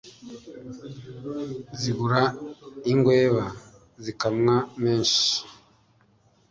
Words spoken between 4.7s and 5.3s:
menshi